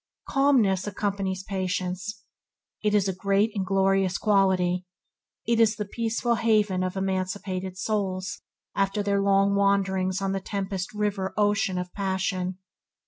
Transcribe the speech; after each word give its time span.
Calmness 0.27 0.87
accompanies 0.87 1.43
patience. 1.43 2.23
It 2.83 2.95
is 2.95 3.07
a 3.07 3.13
great 3.13 3.51
and 3.53 3.63
glorious 3.63 4.17
quality. 4.17 4.87
It 5.45 5.59
is 5.59 5.75
the 5.75 5.85
peaceful 5.85 6.33
haven 6.37 6.81
of 6.81 6.97
emancipated 6.97 7.77
souls 7.77 8.41
after 8.73 9.03
their 9.03 9.21
long 9.21 9.53
wanderings 9.53 10.19
on 10.19 10.31
the 10.31 10.41
tempest 10.41 10.91
riven 10.95 11.29
ocean 11.37 11.77
of 11.77 11.93
passion. 11.93 12.57